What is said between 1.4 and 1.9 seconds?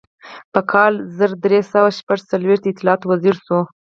درې سوه